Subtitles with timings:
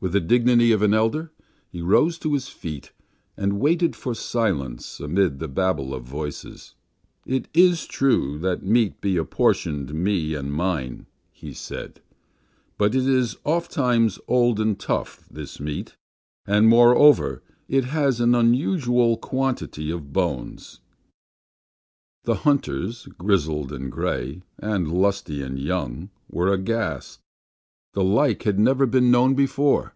[0.00, 1.32] With the dignity of an elder,
[1.72, 2.92] he rose to his feet,
[3.36, 6.76] and waited for silence amid the babble of voices.
[7.26, 12.00] "It is true that meat be apportioned me and mine," he said.
[12.76, 15.96] "But it is ofttimes old and tough, this meat,
[16.46, 20.78] and, moreover, it has an unusual quantity of bones."
[22.22, 27.18] The hunters, grizzled and gray, and lusty and young, were aghast.
[27.94, 29.94] The like had never been known before.